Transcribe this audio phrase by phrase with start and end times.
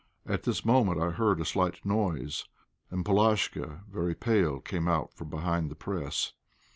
[0.25, 2.45] At this moment I heard a slight noise,
[2.89, 6.33] and Polashka, very pale, came out from behind the press.